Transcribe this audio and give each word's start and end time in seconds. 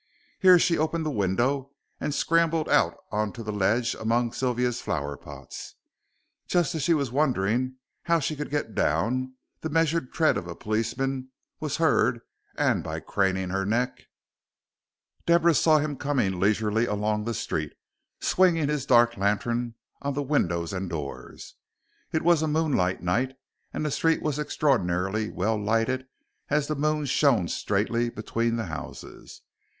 Here 0.39 0.57
she 0.57 0.79
opened 0.79 1.05
the 1.05 1.11
window 1.11 1.73
and 1.99 2.11
scrambled 2.11 2.67
out 2.67 2.97
on 3.11 3.31
to 3.33 3.43
the 3.43 3.51
ledge 3.51 3.93
among 3.93 4.33
Sylvia's 4.33 4.81
flower 4.81 5.15
pots. 5.15 5.75
Just 6.47 6.73
as 6.73 6.81
she 6.81 6.95
was 6.95 7.11
wondering 7.11 7.75
how 8.05 8.17
she 8.17 8.35
could 8.35 8.49
get 8.49 8.73
down, 8.73 9.35
the 9.59 9.69
measured 9.69 10.11
tread 10.11 10.37
of 10.37 10.47
a 10.47 10.55
policeman 10.55 11.29
was 11.59 11.77
heard, 11.77 12.21
and 12.55 12.83
by 12.83 12.99
craning 12.99 13.51
her 13.51 13.63
neck 13.63 14.05
Deborah 15.27 15.53
saw 15.53 15.77
him 15.77 15.95
coming 15.95 16.39
leisurely 16.39 16.87
along 16.87 17.25
the 17.25 17.35
street, 17.35 17.73
swinging 18.19 18.69
his 18.69 18.87
dark 18.87 19.17
lantern 19.17 19.75
on 20.01 20.15
the 20.15 20.23
windows 20.23 20.73
and 20.73 20.89
doors. 20.89 21.57
It 22.11 22.23
was 22.23 22.41
a 22.41 22.47
moonlight 22.47 23.03
night 23.03 23.35
and 23.71 23.85
the 23.85 23.91
street 23.91 24.23
was 24.23 24.39
extraordinarily 24.39 25.29
well 25.29 25.63
lighted 25.63 26.07
as 26.49 26.65
the 26.65 26.75
moon 26.75 27.05
shone 27.05 27.47
straightly 27.47 28.09
between 28.09 28.55
the 28.55 28.65
houses. 28.65 29.43